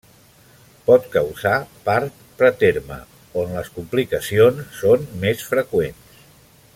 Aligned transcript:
Pot 0.87 1.03
causar 1.15 1.51
part 1.89 2.23
preterme, 2.41 2.97
on 3.45 3.53
les 3.59 3.69
complicacions 3.79 4.75
són 4.83 5.09
més 5.27 5.45
freqüents. 5.53 6.19